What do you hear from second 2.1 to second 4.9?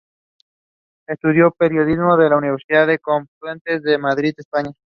en la Universidad Complutense de Madrid, España.